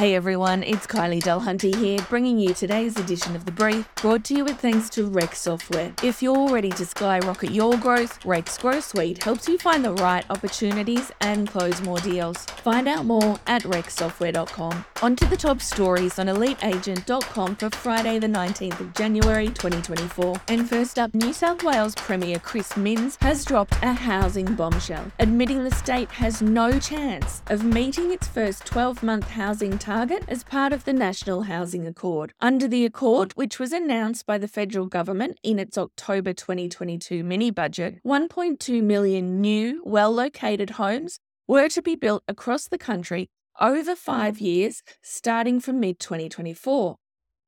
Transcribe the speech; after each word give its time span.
Hey 0.00 0.14
everyone, 0.14 0.62
it's 0.62 0.86
Kylie 0.86 1.20
Dulhunty 1.20 1.74
here, 1.74 1.98
bringing 2.08 2.38
you 2.38 2.54
today's 2.54 2.98
edition 2.98 3.36
of 3.36 3.44
The 3.44 3.52
Brief, 3.52 3.86
brought 3.96 4.24
to 4.24 4.34
you 4.34 4.46
with 4.46 4.58
thanks 4.58 4.88
to 4.88 5.04
Rex 5.04 5.40
Software. 5.40 5.92
If 6.02 6.22
you're 6.22 6.48
ready 6.48 6.70
to 6.70 6.86
skyrocket 6.86 7.50
your 7.50 7.76
growth, 7.76 8.24
Rex 8.24 8.56
Grow 8.56 8.80
Suite 8.80 9.22
helps 9.22 9.46
you 9.46 9.58
find 9.58 9.84
the 9.84 9.92
right 9.92 10.24
opportunities 10.30 11.12
and 11.20 11.46
close 11.46 11.82
more 11.82 11.98
deals. 11.98 12.46
Find 12.46 12.88
out 12.88 13.04
more 13.04 13.38
at 13.46 13.64
rexsoftware.com. 13.64 14.86
On 15.02 15.16
to 15.16 15.26
the 15.26 15.36
top 15.36 15.60
stories 15.60 16.18
on 16.18 16.28
eliteagent.com 16.28 17.56
for 17.56 17.68
Friday, 17.68 18.18
the 18.18 18.26
19th 18.26 18.80
of 18.80 18.94
January 18.94 19.48
2024. 19.48 20.40
And 20.48 20.66
first 20.66 20.98
up, 20.98 21.12
New 21.12 21.34
South 21.34 21.62
Wales 21.62 21.94
Premier 21.94 22.38
Chris 22.38 22.74
Minns 22.74 23.18
has 23.20 23.44
dropped 23.44 23.74
a 23.82 23.92
housing 23.92 24.54
bombshell, 24.54 25.12
admitting 25.18 25.62
the 25.62 25.70
state 25.70 26.10
has 26.12 26.40
no 26.40 26.78
chance 26.78 27.42
of 27.48 27.64
meeting 27.64 28.10
its 28.10 28.26
first 28.28 28.64
12 28.64 29.02
month 29.02 29.28
housing 29.28 29.76
target 29.76 29.89
as 30.28 30.44
part 30.44 30.72
of 30.72 30.84
the 30.84 30.92
National 30.92 31.42
Housing 31.42 31.84
Accord. 31.84 32.32
Under 32.40 32.68
the 32.68 32.84
Accord, 32.84 33.32
which 33.32 33.58
was 33.58 33.72
announced 33.72 34.24
by 34.24 34.38
the 34.38 34.46
federal 34.46 34.86
government 34.86 35.36
in 35.42 35.58
its 35.58 35.76
October 35.76 36.32
2022 36.32 37.24
mini 37.24 37.50
budget, 37.50 37.98
1.2 38.06 38.84
million 38.84 39.40
new, 39.40 39.82
well 39.84 40.12
located 40.12 40.70
homes 40.70 41.18
were 41.48 41.68
to 41.68 41.82
be 41.82 41.96
built 41.96 42.22
across 42.28 42.68
the 42.68 42.78
country 42.78 43.26
over 43.60 43.96
five 43.96 44.38
years, 44.38 44.84
starting 45.02 45.58
from 45.58 45.80
mid 45.80 45.98
2024. 45.98 46.96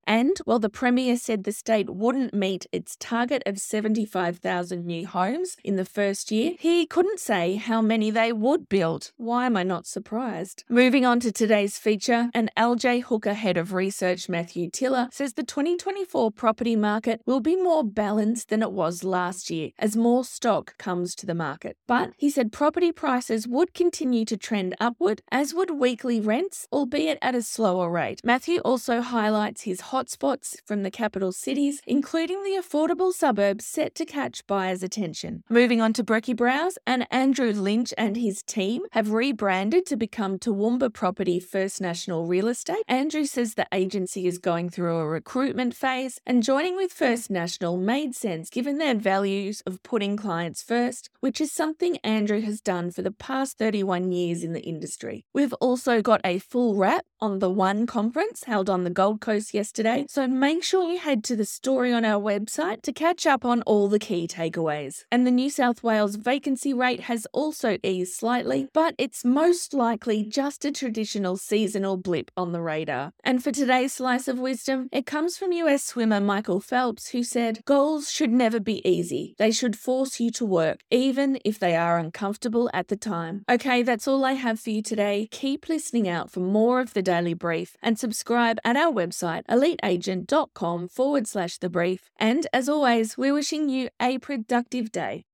And 0.06 0.36
while 0.44 0.58
the 0.58 0.68
Premier 0.68 1.16
said 1.16 1.44
the 1.44 1.52
state 1.52 1.88
wouldn't 1.90 2.34
meet 2.34 2.66
its 2.72 2.96
target 2.98 3.42
of 3.46 3.58
75,000 3.58 4.84
new 4.84 5.06
homes 5.06 5.56
in 5.64 5.76
the 5.76 5.84
first 5.84 6.30
year, 6.30 6.54
he 6.58 6.86
couldn't 6.86 7.20
say 7.20 7.56
how 7.56 7.80
many 7.80 8.10
they 8.10 8.32
would 8.32 8.68
build. 8.68 9.12
Why 9.16 9.46
am 9.46 9.56
I 9.56 9.62
not 9.62 9.86
surprised? 9.86 10.64
Moving 10.68 11.04
on 11.04 11.20
to 11.20 11.32
today's 11.32 11.78
feature, 11.78 12.30
an 12.34 12.50
LJ 12.56 13.04
Hooker 13.04 13.34
head 13.34 13.56
of 13.56 13.72
research, 13.72 14.28
Mathew 14.28 14.70
Tiller, 14.70 15.08
says 15.12 15.34
the 15.34 15.42
2024 15.42 16.30
property 16.32 16.76
market 16.76 17.20
will 17.26 17.40
be 17.40 17.56
more 17.56 17.84
balanced 17.84 18.48
than 18.48 18.62
it 18.62 18.72
was 18.72 19.04
last 19.04 19.50
year 19.50 19.70
as 19.78 19.96
more 19.96 20.24
stock 20.24 20.76
comes 20.78 21.14
to 21.14 21.26
the 21.26 21.34
market. 21.34 21.76
But 21.86 22.12
he 22.16 22.30
said 22.30 22.52
property 22.52 22.92
prices 22.92 23.46
would 23.46 23.74
continue 23.74 24.24
to 24.24 24.36
trend 24.36 24.74
upward, 24.80 25.22
as 25.30 25.54
would 25.54 25.70
weekly 25.70 26.20
rents, 26.20 26.66
albeit 26.72 27.18
at 27.22 27.34
a 27.34 27.42
slower 27.42 27.90
rate. 27.90 28.20
Mathew 28.24 28.58
also 28.60 29.00
highlights 29.00 29.62
his 29.62 29.91
hotspots 29.92 30.56
from 30.64 30.82
the 30.82 30.90
capital 30.90 31.32
cities, 31.32 31.80
including 31.86 32.42
the 32.42 32.58
affordable 32.60 33.12
suburbs 33.12 33.66
set 33.66 33.94
to 33.94 34.06
catch 34.06 34.46
buyers' 34.46 34.82
attention. 34.82 35.44
Moving 35.50 35.82
on 35.82 35.92
to 35.92 36.02
Brecky 36.02 36.34
Browse, 36.34 36.78
and 36.86 37.06
Andrew 37.10 37.52
Lynch 37.52 37.92
and 37.98 38.16
his 38.16 38.42
team 38.42 38.82
have 38.92 39.12
rebranded 39.12 39.84
to 39.86 39.96
become 39.96 40.38
Toowoomba 40.38 40.92
Property 40.94 41.38
First 41.38 41.80
National 41.80 42.26
Real 42.26 42.48
Estate. 42.48 42.82
Andrew 42.88 43.26
says 43.26 43.54
the 43.54 43.66
agency 43.72 44.26
is 44.26 44.38
going 44.38 44.70
through 44.70 44.96
a 44.96 45.06
recruitment 45.06 45.74
phase, 45.74 46.18
and 46.26 46.42
joining 46.42 46.74
with 46.74 46.90
First 46.90 47.30
National 47.30 47.76
made 47.76 48.14
sense 48.14 48.48
given 48.48 48.78
their 48.78 48.94
values 48.94 49.62
of 49.66 49.82
putting 49.82 50.16
clients 50.16 50.62
first, 50.62 51.10
which 51.20 51.38
is 51.40 51.52
something 51.52 51.98
Andrew 51.98 52.40
has 52.40 52.62
done 52.62 52.90
for 52.90 53.02
the 53.02 53.10
past 53.10 53.58
31 53.58 54.10
years 54.10 54.42
in 54.42 54.54
the 54.54 54.62
industry. 54.62 55.26
We've 55.34 55.52
also 55.54 56.00
got 56.00 56.22
a 56.24 56.38
full 56.38 56.76
wrap 56.76 57.04
on 57.22 57.38
the 57.38 57.48
One 57.48 57.86
conference 57.86 58.44
held 58.44 58.68
on 58.68 58.84
the 58.84 58.90
Gold 58.90 59.20
Coast 59.22 59.54
yesterday 59.54 60.04
so 60.08 60.26
make 60.26 60.64
sure 60.64 60.90
you 60.90 60.98
head 60.98 61.22
to 61.24 61.36
the 61.36 61.44
story 61.44 61.92
on 61.92 62.04
our 62.04 62.20
website 62.20 62.82
to 62.82 62.92
catch 62.92 63.26
up 63.26 63.44
on 63.44 63.62
all 63.62 63.88
the 63.88 63.98
key 63.98 64.26
takeaways. 64.26 65.04
And 65.10 65.26
the 65.26 65.30
New 65.30 65.48
South 65.48 65.82
Wales 65.82 66.16
vacancy 66.16 66.74
rate 66.74 67.00
has 67.02 67.26
also 67.32 67.78
eased 67.82 68.14
slightly, 68.14 68.68
but 68.72 68.94
it's 68.98 69.24
most 69.24 69.72
likely 69.72 70.24
just 70.24 70.64
a 70.64 70.72
traditional 70.72 71.36
seasonal 71.36 71.96
blip 71.96 72.30
on 72.36 72.52
the 72.52 72.60
radar. 72.60 73.12
And 73.22 73.42
for 73.42 73.52
today's 73.52 73.94
slice 73.94 74.26
of 74.28 74.38
wisdom, 74.38 74.88
it 74.90 75.06
comes 75.06 75.36
from 75.36 75.52
US 75.52 75.84
swimmer 75.84 76.20
Michael 76.20 76.60
Phelps, 76.60 77.08
who 77.08 77.22
said, 77.22 77.64
Goals 77.64 78.10
should 78.10 78.32
never 78.32 78.58
be 78.58 78.86
easy. 78.88 79.34
They 79.38 79.52
should 79.52 79.76
force 79.76 80.18
you 80.18 80.30
to 80.32 80.44
work, 80.44 80.80
even 80.90 81.38
if 81.44 81.58
they 81.58 81.76
are 81.76 81.98
uncomfortable 81.98 82.68
at 82.74 82.88
the 82.88 82.96
time. 82.96 83.44
Okay, 83.48 83.82
that's 83.82 84.08
all 84.08 84.24
I 84.24 84.32
have 84.32 84.58
for 84.58 84.70
you 84.70 84.82
today. 84.82 85.28
Keep 85.30 85.68
listening 85.68 86.08
out 86.08 86.30
for 86.30 86.40
more 86.40 86.80
of 86.80 86.94
the 86.94 87.02
Daily 87.12 87.34
Brief 87.34 87.76
and 87.82 87.98
subscribe 87.98 88.58
at 88.64 88.74
our 88.74 88.90
website, 88.90 89.44
eliteagent.com 89.46 90.88
forward 90.88 91.26
slash 91.26 91.58
the 91.58 91.68
brief. 91.68 92.10
And 92.18 92.46
as 92.54 92.70
always, 92.70 93.18
we're 93.18 93.34
wishing 93.34 93.68
you 93.68 93.90
a 94.00 94.16
productive 94.16 94.90
day. 94.90 95.24